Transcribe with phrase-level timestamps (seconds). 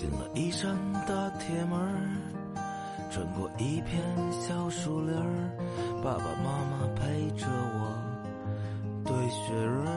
[0.00, 0.74] 进了一扇
[1.06, 1.78] 大铁门，
[3.10, 4.02] 穿过一片
[4.40, 5.50] 小树林儿，
[6.02, 7.92] 爸爸妈妈陪着我
[9.04, 9.92] 堆雪人儿，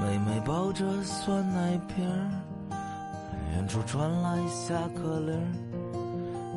[0.00, 2.30] 妹妹抱着酸奶瓶儿，
[3.56, 5.42] 远处传来下课铃儿，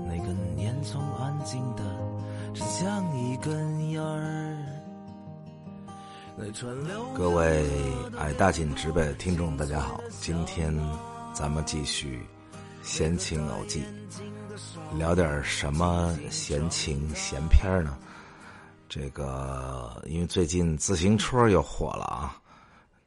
[0.05, 1.81] 那根烟囱安静的，
[2.53, 4.50] 像一根烟儿。
[7.15, 7.63] 各位
[8.17, 10.01] 爱大紧直辈的听众，大家好！
[10.19, 10.75] 今天
[11.33, 12.25] 咱们继续
[12.81, 13.83] 闲情偶记，
[14.97, 17.95] 聊点什么闲情闲篇呢？
[18.89, 22.35] 这个因为最近自行车又火了啊！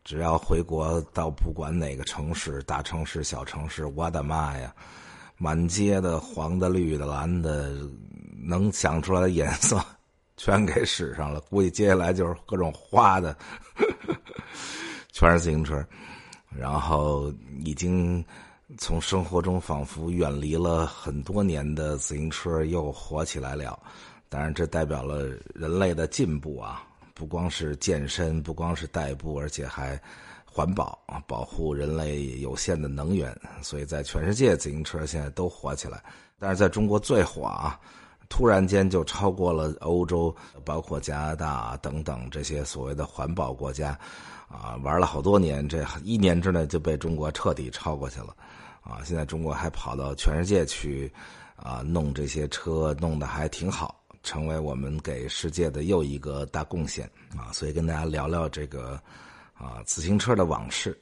[0.04, 4.72] 只要回国到不管哪个城市，大城市、小城市，我的妈呀，
[5.36, 7.72] 满街的黄的、绿的、蓝的，
[8.40, 9.84] 能想出来的颜色。
[10.36, 13.36] 全给使上了，估计接下来就是各种花的，
[15.12, 15.84] 全是自行车。
[16.56, 17.32] 然后
[17.64, 18.24] 已经
[18.78, 23.78] 从生活中仿佛远离了很多年的自行车又火起来了。
[24.28, 26.82] 当然，这代表了人类的进步啊！
[27.12, 30.00] 不光是健身，不光是代步，而且还
[30.44, 30.98] 环保，
[31.28, 33.32] 保护人类有限的能源。
[33.62, 36.02] 所以在全世界，自行车现在都火起来。
[36.38, 37.78] 但是在中国最火啊！
[38.28, 43.98] 突然间就超过了欧洲，包括加拿大等等这些所谓的环保国家，
[44.48, 48.34] 啊，玩了好多年，这一年之内就被中国彻底超过去了，
[48.82, 51.12] 啊，现在中国还跑到全世界去，
[51.56, 59.00] 啊，弄这些车，弄得还挺好，成为我们给世界的又一个大贡献，啊，所以跟大家聊聊这个，
[59.54, 60.98] 啊，自行车的往事，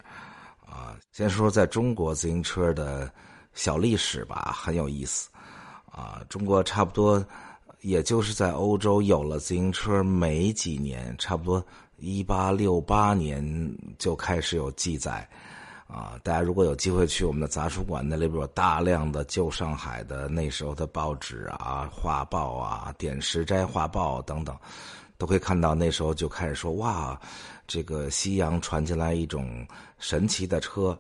[0.67, 3.11] 啊，先说在中国自行车的
[3.55, 5.29] 小历史吧，很有意思。
[5.93, 7.25] 啊，中国差不多，
[7.83, 11.63] 也就是在欧洲有了自行车没几年，差不多
[11.99, 15.29] 一八六八年就开始有记载。
[15.87, 24.57] 啊，大家如果有机会去我们的杂书馆，那里边有大量的旧上海的那时候的报纸啊、画报啊、《点石斋画报》等等，
[25.19, 27.21] 都可以看到那时候就开始说哇，
[27.67, 29.67] 这个西洋传进来一种
[29.99, 30.99] 神奇的车，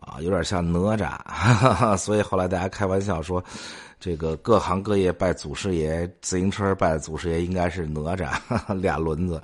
[0.00, 3.42] 啊，有点像哪吒，哈哈哈所以后来大家开玩笑说。
[4.04, 9.40] 这个各行各业拜祖师爷，自行车拜祖师爷应该是哪吒哈哈 俩轮子，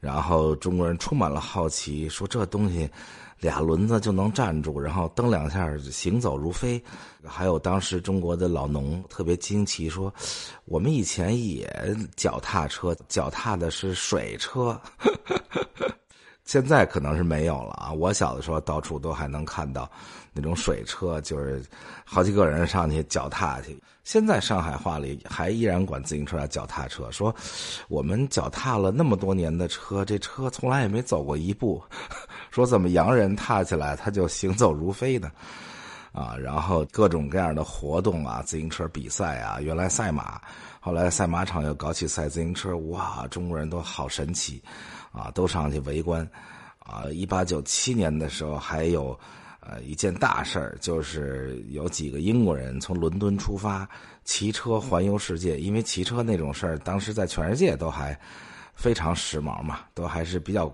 [0.00, 2.88] 然后中国人充满了好奇，说这东西
[3.40, 6.82] 俩轮子就能站住，然后蹬两下行走如飞。
[7.26, 10.10] 还有当时中国的老农特别惊奇，说
[10.64, 14.80] 我们以前也脚踏车，脚踏的是水车。
[16.44, 17.90] 现在可能是没有了啊！
[17.90, 19.90] 我小的时候到处都还能看到
[20.32, 21.64] 那种水车，就是
[22.04, 23.76] 好几个人上去脚踏去。
[24.04, 27.34] 现在上海话里还依然管自行车叫脚踏车，说
[27.88, 31.82] 我们脚踏了那么多年的车，这车从来也没走过一步。
[32.52, 35.32] 说怎么洋人踏起来他就行走如飞呢？
[36.12, 40.38] 啊，然后各种各样的活动啊，自行车比赛啊，原来赛马，
[40.78, 44.62] 后来赛马场又搞起赛自行车，哇，中国人都好神奇。
[45.14, 46.28] 啊，都上去围观，
[46.80, 49.16] 啊，一八九七年的时候还有，
[49.60, 53.88] 呃，一件大事儿，就是有几个英国人从伦敦出发，
[54.24, 55.56] 骑车环游世界。
[55.56, 58.18] 因为骑车那种事儿，当时在全世界都还
[58.74, 60.70] 非常时髦嘛，都还是比较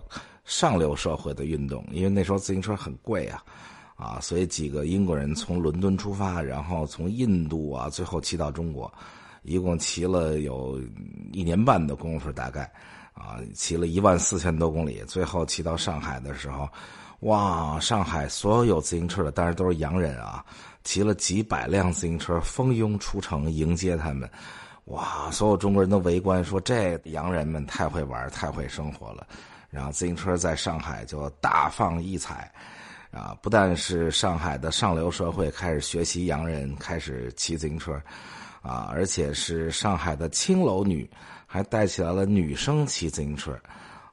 [0.47, 1.84] 上流社会的运动。
[1.93, 3.45] 因为那时候自行车很贵啊，
[3.95, 8.91] 啊，所以几个英国人从伦敦出发，然后从印度啊，最后骑到中国，
[9.43, 10.81] 一共骑了有
[11.31, 12.72] 一年半的功夫，大概。
[13.20, 16.66] 啊，骑了一万四千多公里，最后骑到上海的时候，
[17.20, 17.78] 哇！
[17.78, 20.42] 上海所有有自行车的，当然都是洋人啊，
[20.84, 24.28] 骑了几百辆自行车蜂拥出城迎接他们，
[24.86, 25.30] 哇！
[25.30, 29.26] 所有中国人都围观，说这洋人们太会玩，太会生活了。
[29.69, 32.50] 然后自行车在上海就大放异彩，
[33.10, 37.92] 啊，不但是上海的上流社会开始学习洋人，开始骑自行车，
[38.62, 41.09] 啊，而且是上海的青楼女。
[41.53, 43.53] 还带起来了女生骑自行车，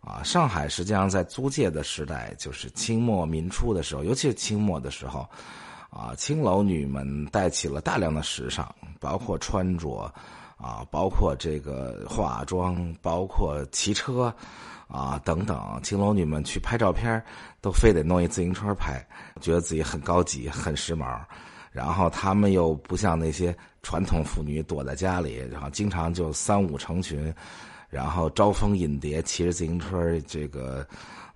[0.02, 5.20] 啊，上海实际上在租界的时代，就是清末民初的时候，尤其是清末的时候，
[5.92, 8.68] 啊，青楼女们带起了大量的时尚，
[9.00, 10.12] 包括穿着，
[10.58, 14.34] 啊，包括这个化妆，包括骑车，
[14.88, 17.24] 啊，等等，青楼女们去拍照片，
[17.62, 19.00] 都非得弄一自行车拍，
[19.40, 21.20] 觉得自己很高级、很时髦。
[21.72, 23.56] 然后他们又不像那些
[23.88, 27.34] 传统妇女躲在家里，然后经常就三五成群，
[27.90, 30.86] 然后招蜂引蝶，骑着自行车，这个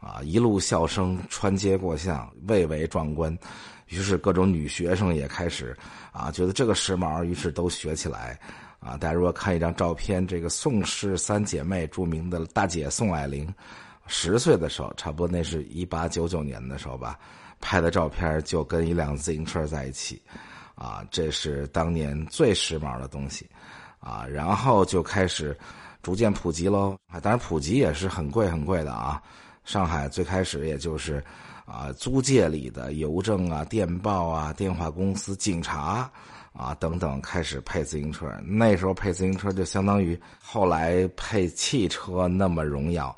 [0.01, 3.33] 啊一路笑声穿街过巷，蔚为壮观。
[3.87, 5.73] 于是各种女学生也开始
[6.11, 8.37] 啊觉得这个时髦，于是都学起来。
[8.81, 13.47] 啊，大家如果看一张照片，这个宋氏三姐妹，著名的大姐宋霭龄，
[14.07, 17.17] 十岁的时候，差不多那是一八九九年的时候吧，
[17.61, 20.21] 拍的照片就跟一辆自行车在一起，
[20.81, 23.47] 啊，这是当年最时髦的东西，
[23.99, 25.55] 啊，然后就开始
[26.01, 26.97] 逐渐普及喽。
[27.07, 29.21] 啊，当然普及也是很贵很贵的啊。
[29.63, 31.23] 上海最开始也就是
[31.65, 36.11] 啊，租界里的邮政啊、电报啊、电话公司、警察
[36.51, 38.27] 啊等等开始配自行车。
[38.43, 43.15] 那时候配自行车就相当于后来配汽车那么荣耀。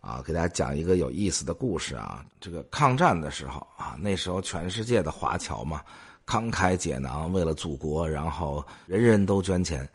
[0.00, 2.22] 啊，给大家讲一个有意思的故事啊。
[2.38, 5.82] 这个抗战的时候啊，那时候全世界的华侨嘛，
[6.28, 9.88] 慷慨解囊，为了祖国，然后人人都捐钱。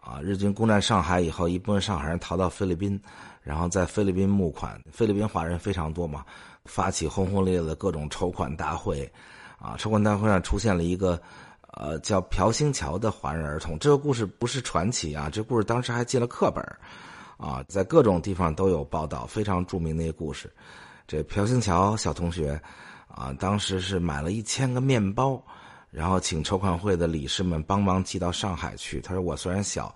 [0.00, 2.98] 啊，日军攻占上海以后，一部分上海人逃到菲律宾，
[3.42, 4.80] 然后在菲律宾募款。
[4.90, 6.24] 菲律宾华人非常多嘛，
[6.64, 9.10] 发起轰轰烈烈的各种筹款大会。
[9.58, 11.20] 啊，筹款大会上出现了一个，
[11.72, 13.78] 呃，叫朴星桥的华人儿童。
[13.78, 16.64] 这个故事不是传奇啊，这故事当时还进了课本。
[17.36, 20.50] 啊，在各种地方都有报道，非常著名的一个故事。
[21.06, 22.60] 这朴星桥小同学，
[23.08, 25.42] 啊，当时是买了一千个面包，
[25.90, 29.00] 然后请筹款会的理事们帮忙寄到上海去。
[29.00, 29.94] 他说：“我虽然小，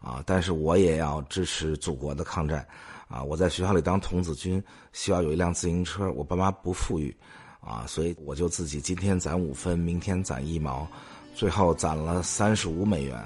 [0.00, 2.66] 啊，但是我也要支持祖国的抗战。
[3.08, 4.62] 啊，我在学校里当童子军，
[4.92, 6.10] 需要有一辆自行车。
[6.10, 7.16] 我爸妈不富裕，
[7.60, 10.86] 啊，所以我就自己今天攒五分，明天攒一毛，
[11.32, 13.24] 最后攒了三十五美元，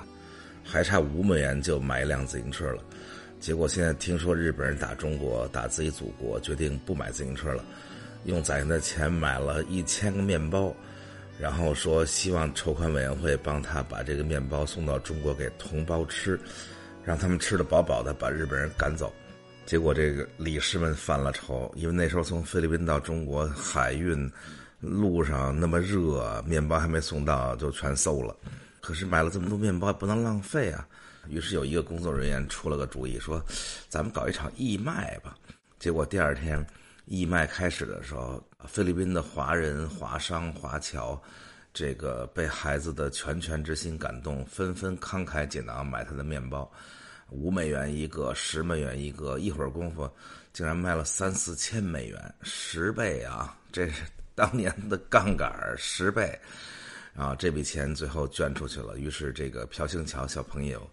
[0.62, 2.82] 还差五美元就买一辆自行车了。”
[3.40, 7.64] 结果现在听说日本人打中国，打自己祖国，决定不买自行车了，
[8.26, 10.70] 用攒下的钱买了一千个面包，
[11.40, 16.38] 然后说希望筹款委员会帮他把这个面包送到中国给同胞吃，
[17.02, 19.10] 让他们吃得饱饱的，把日本人赶走。
[19.64, 24.30] 结果这个理事们犯了愁，因为那时候从菲律宾到中国海运
[24.80, 28.36] 路上那么热，面包还没送到就全馊了。
[28.82, 30.86] 可是买了这么多面包，不能浪费啊。
[31.28, 33.42] 于是有一个工作人员出了个主意，说
[33.88, 35.36] ：“咱们搞一场义卖吧。”
[35.78, 36.66] 结果第二天
[37.10, 41.20] 义卖开始的时候，菲律宾的华人、华商、华侨，
[41.74, 46.70] 这个被孩子的拳拳之心感动，纷纷慷慨解囊买他的面包，
[47.30, 50.08] 五美元一个，十美元一个，一会儿功夫
[50.52, 53.58] 竟然卖了三四千美元，十倍啊！
[53.72, 54.04] 这是
[54.36, 56.38] 当年的杠杆十倍。
[57.16, 58.96] 啊，这笔钱最后捐出去了。
[58.96, 60.88] 于是，这个朴星桥小朋友，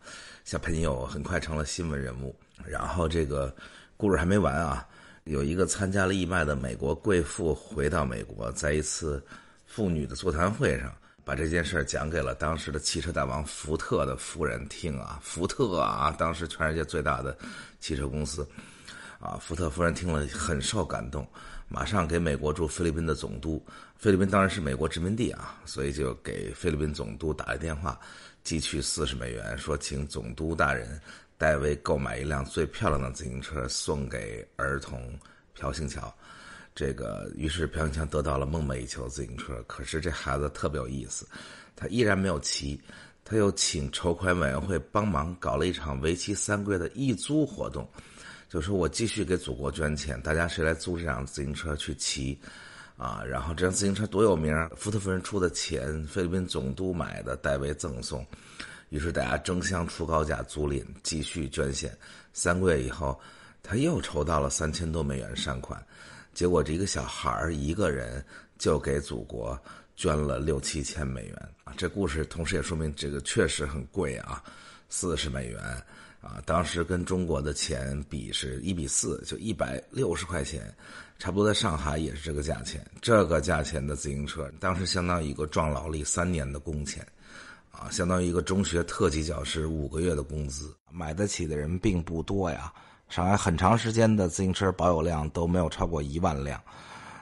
[0.45, 2.35] 小朋友很快成了新闻人物。
[2.65, 3.55] 然后，这个
[3.95, 4.83] 故事还没完啊！
[5.27, 9.21] 有一个参加了义卖的美国贵妇回到美国，在一次
[9.65, 10.95] 妇女的座谈会上，
[11.25, 15.19] 把这件事讲给了当时的汽车大王福特的夫人听啊。
[15.21, 17.37] 福特啊，当时全世界最大的
[17.81, 18.47] 汽车公司，
[19.19, 21.27] 啊，福特夫人听了很受感动。
[21.67, 23.61] 马上给美国驻菲律宾的总督，
[23.97, 27.99] 菲律宾当然是美国殖民地啊，所以就给菲律宾总督打了电话，
[28.45, 30.97] 寄去四十美元，说请总督大人
[31.37, 35.17] 代为购买一辆最漂亮的自行车送给儿童
[35.53, 36.13] 朴星桥。
[36.73, 39.63] 这个于是朴星桥得到了梦寐以求的自行车。
[39.67, 41.27] 可是这孩子特别有意思，
[41.75, 42.79] 他依然没有骑，
[43.23, 47.87] 他又请筹款委员会帮忙搞了一场为期三个月的义租活动。
[48.49, 52.39] 就说我继续给祖国捐钱，大家谁来租这辆自行车去骑，
[52.95, 58.25] 啊，然后这辆自行车多有名，福特夫人出的钱，菲律宾总督买的，代为赠送，
[58.89, 61.95] 于是大家争相出高价租赁，继续捐献。
[62.33, 63.19] 三个月以后，
[63.61, 65.83] 他又筹到了三千多美元善款，
[66.33, 68.23] 结果这一个小孩儿一个人
[68.57, 69.59] 就给祖国
[69.95, 71.73] 捐了六七千美元啊！
[71.75, 74.43] 这故事同时也说明这个确实很贵啊，
[74.89, 75.59] 四十美元。
[76.19, 80.75] 啊，当时跟中国的钱比是一比四，就一百六十块钱，
[81.19, 82.83] 差不多在上海也是这个价钱。
[83.01, 87.05] 这个价钱的自行车，当时相当于一个壮劳力三年的工钱，
[87.79, 90.73] 啊，相当于一个中学特级教师五个月的工资。
[90.91, 92.73] 买得起的人并不多呀。
[93.07, 96.59] 上海很长时间的自行车保有量都没有超过一万辆。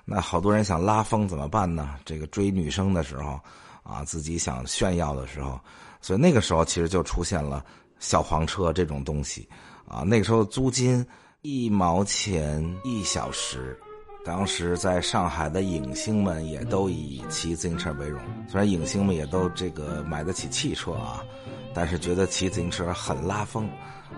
[0.06, 1.96] 那好多人想拉风怎么办呢？
[2.06, 3.40] 这个追女生的时候，
[3.84, 5.60] 啊，自己想炫耀的时候，
[6.00, 7.66] 所以那个时候其实就出现了。
[7.98, 9.48] 小黄车这种东西，
[9.88, 11.06] 啊，那个时候租金
[11.42, 13.80] 一毛钱一小时，
[14.26, 18.20] 当时在上海的影星们也都以骑自行车为荣。
[18.50, 21.24] 虽然影星们也都这个买得起汽车啊，
[21.76, 23.70] 但是觉得骑自行车很拉风，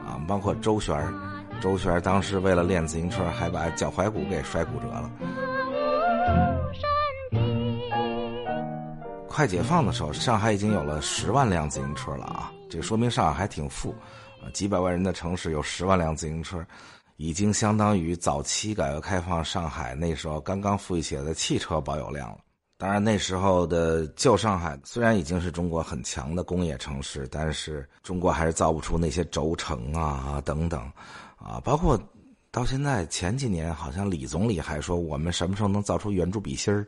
[0.05, 1.13] 啊，包括周旋
[1.59, 5.11] 周旋当时为了练自行车，还把脚踝骨给摔骨折了。
[9.27, 12.49] 快解放的时候，上海已经有了十万辆自行车了啊！
[12.69, 13.93] 这说明上海还挺富，
[14.41, 16.65] 啊，几百万人的城市有十万辆自行车，
[17.17, 22.37] 已经相当于早期改革开放上海那时候刚刚富裕起来的汽车保有量了。
[22.77, 30.79] 当然，那时候的旧上海虽然已经是中国很强的工业城市，但是中国还是造不出那些轴承啊等等，
[31.37, 31.99] 啊，包括。
[32.49, 36.87] 到现在前几年，好像李总理还说，我们什么时候能造出圆珠笔芯儿？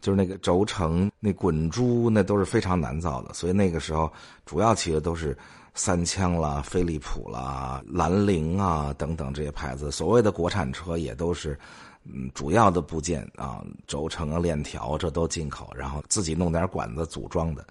[0.00, 3.34] 就是那个轴承、那滚珠，那都是非常难造的。
[3.34, 4.10] 所以那个时候，
[4.46, 5.36] 主要骑的都是
[5.74, 9.90] 三枪啦、飞利浦啦、兰陵啊等等这些牌子。
[9.90, 11.58] 所谓的国产车也都是，
[12.04, 17.66] 嗯，主要的部件啊，轴承啊、链条这都进口，然后自己弄点管子组装的。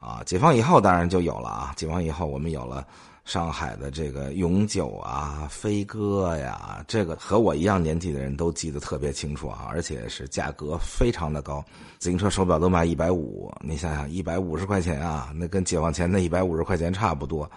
[0.00, 1.72] 啊，解放以后当然就有了啊！
[1.76, 2.86] 解放以后，我们有了
[3.28, 11.62] 上海的这个永久啊、飞鸽呀，这个和我一样年纪的人都记得特别清楚啊，而且是价格非常的高，
[11.98, 17.48] 自行车手表都卖一百五，你想想，一百五十块钱啊，那跟解放前的一百五十块钱差不多。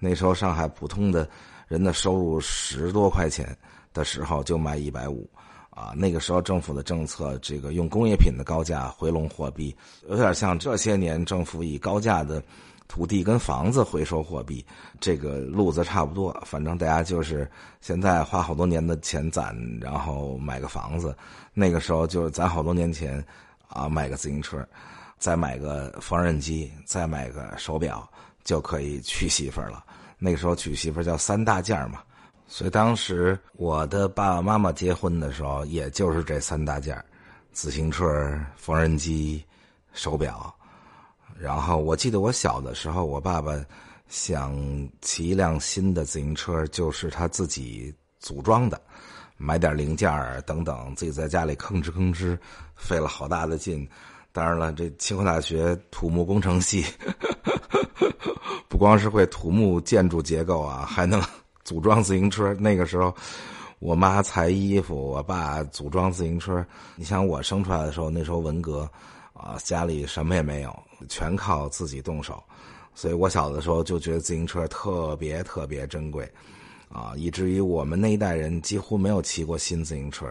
[0.00, 1.30] 那时候上海普通的
[1.68, 3.56] 人的收入十多块钱
[3.94, 5.30] 的时候就卖一百五。
[5.70, 9.74] 啊，那个时候政府的政策，这个用工业品的高价回笼货币，
[10.08, 12.42] 有点像这些年政府以高价的
[12.90, 14.66] 土地跟房子回收货币，
[14.98, 16.36] 这个路子差不多。
[16.44, 17.48] 反正大家就是
[17.80, 21.16] 现在花好多年的钱攒，然后买个房子。
[21.54, 23.24] 那个时候就是攒好多年前，
[23.68, 24.66] 啊，买个自行车，
[25.18, 28.10] 再买个缝纫机，再买个手表，
[28.42, 29.84] 就可以娶媳妇儿了。
[30.18, 32.00] 那个时候娶媳妇儿叫三大件嘛。
[32.48, 37.00] 所以当时我的爸爸妈妈结婚的时候，也就是这三大件
[37.52, 39.44] 自行车、缝纫机、
[39.92, 40.52] 手表。
[41.40, 43.52] 然后我记得我小的时候，我爸爸
[44.08, 44.54] 想
[45.00, 48.78] 骑一辆新的自行车，就是他自己组装的，
[49.38, 52.38] 买点零件儿等等，自己在家里吭哧吭哧，
[52.76, 53.88] 费了好大的劲。
[54.32, 56.84] 当然了，这清华大学土木工程系，
[58.68, 61.22] 不光是会土木建筑结构啊，还能。
[61.62, 63.14] 组装自行车，那个时候，
[63.78, 66.66] 我妈裁衣服，我爸组装自行车。
[66.96, 68.90] 你想我生出来的时候，那时候文革，
[69.40, 72.42] 啊，家里什么也没有，全靠自己动手，
[72.94, 76.30] 所以我小的时候就觉得自行车特别特别珍贵，
[76.90, 80.26] 啊，以至于我们那一代人几乎没有骑过新自行车，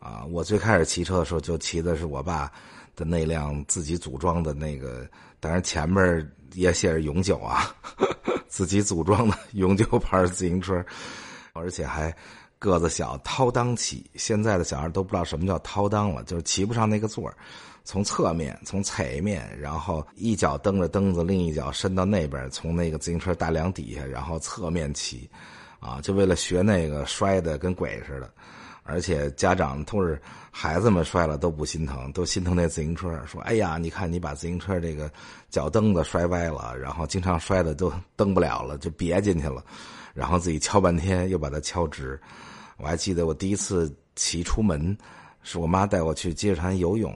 [0.00, 2.50] 啊，我最开始骑车的时候就骑的是我爸
[2.96, 7.72] 的那辆自己组装的那个，当然前面也写着永久啊。
[8.48, 10.82] 自己组装的永久牌自行车，
[11.58, 12.14] 而且还
[12.58, 14.04] 个子小，掏裆骑。
[14.14, 17.34] 现在的小孩都不知道什么叫掏裆了，就是骑不上那个座儿。
[17.84, 25.28] 从侧面，从侧面，然后一脚蹬着蹬子，另一脚伸到那边，从那个自行车大梁底下，然后侧面骑，
[25.80, 28.30] 啊，就为了学那个摔的跟鬼似的。
[28.88, 30.18] 而且家长都是
[30.50, 33.20] 孩子们摔了都不心疼，都心疼那自行车。
[33.26, 35.12] 说：“哎呀，你看你把自行车这个
[35.50, 39.62] 脚蹬子摔歪了，然后经常摔的都蹬不了了，就别进去了。
[40.14, 42.18] 然后自己敲半天又把它敲直。
[42.78, 44.96] 我还记得我第一次骑出门，
[45.42, 47.14] 是我妈带我去积水潭游泳，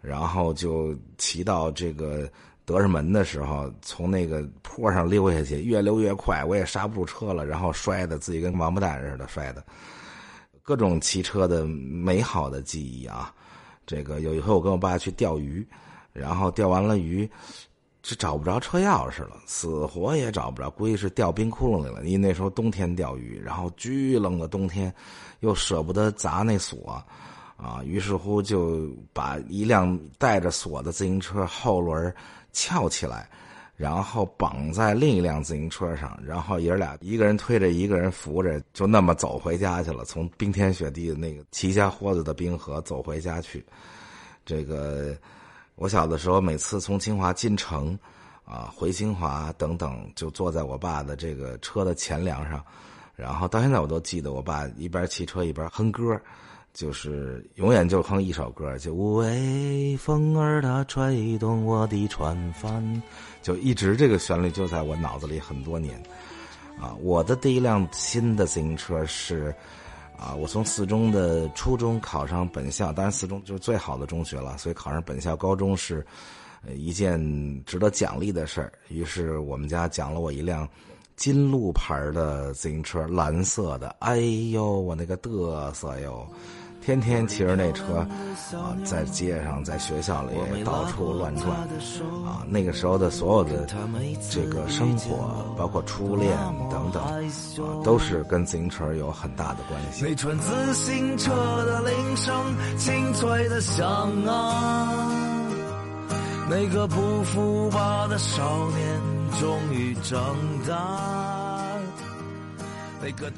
[0.00, 2.28] 然后就骑到这个
[2.64, 9.62] 德胜门的时候，从那个坡上溜下去，越溜越快，我也刹不住车了，然后摔的自己跟王八蛋似的摔的。”
[10.62, 13.34] 各种骑车的美好的记忆啊！
[13.84, 15.66] 这个有一回我跟我爸去钓鱼，
[16.12, 17.28] 然后钓完了鱼，
[18.04, 22.04] 是找不着车钥匙了，死活也找不着，估计是掉冰窟窿里了。
[22.04, 24.94] 因为那时候冬天钓鱼，然后巨冷的冬天，
[25.40, 27.04] 又舍不得砸那锁，
[27.56, 32.14] 啊，于是乎就把一辆带着锁的自行车后轮
[32.52, 33.28] 翘起来。
[33.76, 40.04] 然后绑在另一辆自行车上，然后爷俩一个人推着，一个人扶着，就那么走回家去了。
[40.04, 43.64] 从冰天雪地的那个齐家豁子的冰河走回家去。
[44.44, 45.16] 这个
[45.74, 47.98] 我小的时候，每次从清华进城，
[48.44, 52.64] 啊，回清华等等，就坐在我爸的这个车的前梁上，
[53.16, 56.20] 然后到现在我都记得，我爸一边骑车一边哼歌。
[56.72, 63.02] 就是永远就哼一首歌，就微风儿它吹动我的船帆，
[63.42, 66.02] 就一直这个旋律就在我脑子里很多年。
[66.80, 69.54] 啊，我的第一辆新的自行车是，
[70.18, 76.04] 啊，我从四中的初中考上本校，当然四中就是最好的中学了，所以考上本校高中是
[76.74, 77.20] 一件
[77.66, 78.72] 值得奖励的事儿。
[78.88, 80.66] 于是我们家奖了我一辆
[81.14, 83.94] 金鹿牌的自行车，蓝色的。
[84.00, 84.16] 哎
[84.50, 86.26] 呦，我那个嘚瑟哟！
[86.84, 87.98] 天天骑着那车，
[88.58, 91.50] 啊，在街上，在学校里到处乱转，
[92.26, 93.64] 啊，那个时候的所有的
[94.28, 96.36] 这个生活，包括初恋
[96.68, 97.20] 等等，啊，
[97.84, 100.04] 都是跟自行车有很大的关系。
[100.04, 101.30] 那串自行车
[101.64, 102.34] 的铃声，
[102.76, 103.86] 清脆的响
[104.26, 104.92] 啊，
[106.50, 109.00] 那个不服吧的少年
[109.40, 110.20] 终于长
[110.68, 111.21] 大。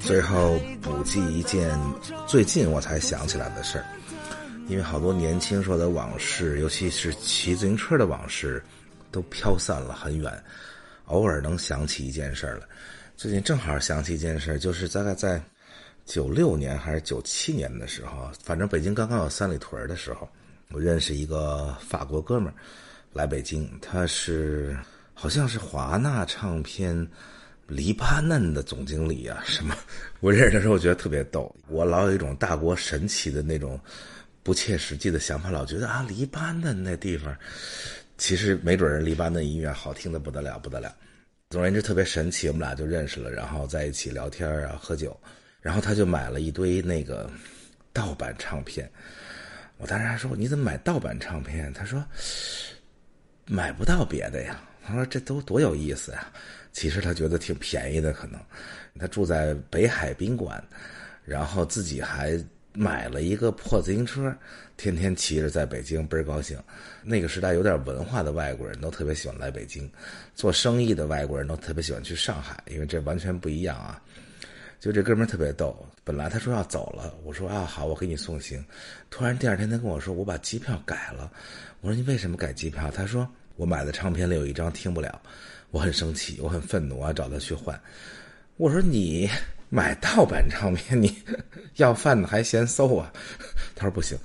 [0.01, 1.79] 最后补记一件
[2.27, 3.85] 最近我才想起来的事儿，
[4.69, 8.63] 因为好多年轻时候的往事，尤其是骑自行车的往事，
[9.11, 10.45] 都飘散了很远，
[11.07, 12.69] 偶尔能想起一件事儿了。
[13.17, 15.43] 最近正好想起一件事儿，就是大概在
[16.05, 20.29] 九六年还是九七年的时候，反正北京刚刚有三里屯的时候，
[20.73, 22.55] 我认识一个法国哥们儿
[23.15, 24.77] 来北京，他是
[25.15, 26.95] 好像是华纳唱片
[27.67, 29.77] 黎巴嫩的总经理啊，什么？
[30.21, 33.79] 我认识的时候我觉得特别逗，我老有一种大国神奇的那种
[34.43, 37.37] 不切实际的想法，老觉得啊，黎巴嫩那地方，
[38.19, 40.95] 其实没准人黎巴嫩音乐好听的不得了，不得了。
[41.51, 45.19] 总而言之，特别神奇，我们俩就认识了，然后在一起聊天啊，喝酒。
[45.61, 47.31] 然后他就买了一堆那个
[47.91, 48.91] 盗版唱片，
[49.79, 51.73] 我当时还说你怎么买盗版唱片？
[51.73, 52.05] 他说
[53.47, 54.61] 买不到别的呀。
[54.87, 56.31] 他说这都多有意思呀。
[56.73, 58.41] 其实他觉得挺便宜的，可能
[58.99, 60.63] 他住在北海宾馆，
[61.25, 62.37] 然后自己还
[62.73, 64.37] 买了一个破自行车，
[64.77, 66.59] 天天骑着在北京倍儿高兴。
[67.05, 69.89] 那个时代有点文化的外国人都特别喜欢来北京，
[70.35, 74.03] 做生意的外国人都特别喜欢去上海，因为这完全不一样啊。
[74.81, 78.63] 就这哥们特别逗，本来他说要走了，我说啊好，我给你送行。
[79.09, 81.33] 突然第二天他跟我说，我把机票改了。
[81.81, 82.91] 我说你为什么改机票？
[82.91, 83.27] 他说
[83.57, 85.21] 我买的唱片里有一张听不了，
[85.71, 87.81] 我很生气，我很愤怒，我要找他去换。
[88.59, 89.29] 我说你
[89.71, 91.17] 买盗版唱片，你
[91.77, 93.11] 要饭的还嫌馊啊？
[93.75, 94.19] 他说不行，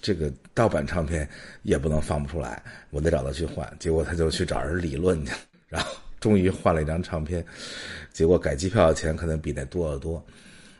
[0.00, 1.28] 这个盗版唱片
[1.64, 3.70] 也不能放不出来，我得找他去换。
[3.80, 5.32] 结果他就去找人理论去，
[5.68, 5.92] 然后。
[6.20, 7.44] 终于换了一张唱片，
[8.14, 10.24] 结果改机票的钱可能比那多得多。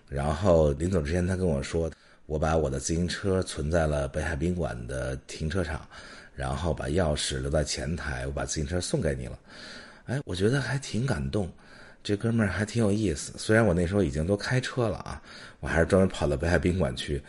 [0.09, 1.91] 然后临走之前，他跟我说
[2.27, 5.87] ：“我把我的自行车存在了北海宾馆的停车场，
[6.37, 9.39] 然后把钥匙留在前台，我把自行车送给你了。”
[10.07, 11.51] 哎，我觉得还挺感动，
[12.05, 13.33] 这哥们儿还挺有意思。
[13.37, 15.21] 虽然我那时候已经都开车了啊，
[15.59, 17.21] 我还是专门跑到北海宾馆去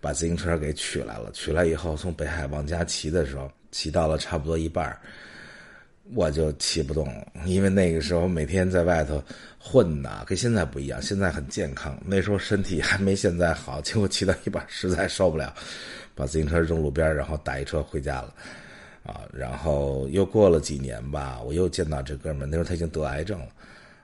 [0.00, 1.30] 把自行车给取来了。
[1.32, 4.94] 取来以后，从北海往家骑的时候，骑到了差不多一半
[6.12, 9.22] 我就骑不动了，因为那个时候每天在外头
[9.58, 11.00] 混呐，跟现在不一样。
[11.00, 13.80] 现在很健康，那时候身体还没现在好。
[13.80, 15.54] 结果骑到一半实在受不了，
[16.14, 18.34] 把自行车扔路边，然后打一车回家了。
[19.02, 23.48] 啊，然后又过了几年吧，我又见到这哥们，那时候他已经得癌症了。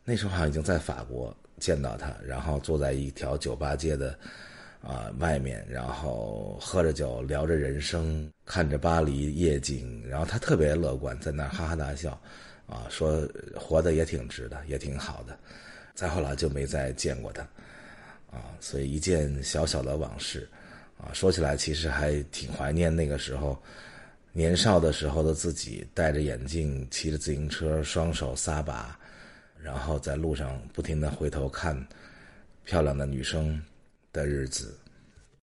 [0.04, 4.18] 那时候好像已经在法国见到他，然后坐在一条酒吧街的。
[4.82, 12.18] 啊，外面，然后喝着酒，聊着人生，看着巴黎夜景，然后他特别乐观，在那儿哈哈大笑，
[12.66, 15.38] 啊，说活得也挺值的，也挺好的。
[15.94, 17.42] 再后来就没再见过他，
[18.30, 20.48] 啊，所以一件小小的往事，
[20.96, 23.62] 啊，说起来其实还挺怀念那个时候，
[24.32, 28.98] 年少的时候的自己，戴着眼镜，骑着自行车，双手撒把，
[29.62, 31.76] 然后在路上不停的回头看
[32.64, 33.60] 漂亮的女生。
[34.12, 34.79] 的日子。